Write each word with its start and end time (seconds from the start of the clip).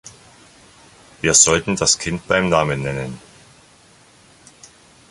Wir 1.21 1.35
sollten 1.35 1.75
das 1.75 1.99
Kind 1.99 2.27
beim 2.27 2.49
Namen 2.49 2.81
nennen. 2.81 3.19